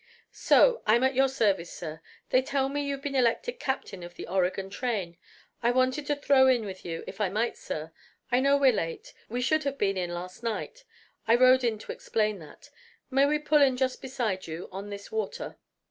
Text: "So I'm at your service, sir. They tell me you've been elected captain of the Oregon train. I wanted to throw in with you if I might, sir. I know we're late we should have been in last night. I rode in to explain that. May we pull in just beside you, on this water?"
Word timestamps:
"So 0.31 0.81
I'm 0.87 1.03
at 1.03 1.13
your 1.13 1.27
service, 1.29 1.71
sir. 1.71 2.01
They 2.31 2.41
tell 2.41 2.69
me 2.69 2.83
you've 2.87 3.03
been 3.03 3.13
elected 3.13 3.59
captain 3.59 4.01
of 4.01 4.15
the 4.15 4.25
Oregon 4.27 4.71
train. 4.71 5.15
I 5.61 5.69
wanted 5.69 6.07
to 6.07 6.15
throw 6.15 6.47
in 6.47 6.65
with 6.65 6.83
you 6.83 7.03
if 7.05 7.21
I 7.21 7.29
might, 7.29 7.55
sir. 7.55 7.91
I 8.31 8.39
know 8.39 8.57
we're 8.57 8.73
late 8.73 9.13
we 9.29 9.41
should 9.41 9.63
have 9.63 9.77
been 9.77 9.97
in 9.97 10.09
last 10.11 10.41
night. 10.41 10.85
I 11.27 11.35
rode 11.35 11.63
in 11.63 11.77
to 11.77 11.91
explain 11.91 12.39
that. 12.39 12.71
May 13.11 13.27
we 13.27 13.37
pull 13.37 13.61
in 13.61 13.77
just 13.77 14.01
beside 14.01 14.47
you, 14.47 14.67
on 14.71 14.89
this 14.89 15.11
water?" 15.11 15.59